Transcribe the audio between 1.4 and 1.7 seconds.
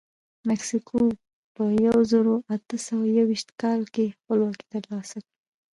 په